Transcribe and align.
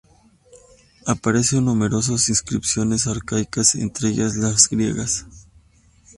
Aparece 1.05 1.57
en 1.57 1.65
numerosas 1.65 2.27
inscripciones 2.29 3.05
arcaicas, 3.05 3.75
entre 3.75 4.07
ellas 4.09 4.35
las 4.35 4.67
griegas. 4.67 5.27